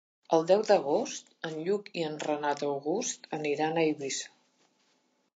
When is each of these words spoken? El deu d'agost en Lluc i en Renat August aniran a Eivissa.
El 0.35 0.45
deu 0.51 0.61
d'agost 0.67 1.27
en 1.49 1.59
Lluc 1.67 1.91
i 1.99 2.05
en 2.07 2.17
Renat 2.23 2.63
August 2.67 3.29
aniran 3.39 3.77
a 3.77 3.85
Eivissa. 3.91 4.33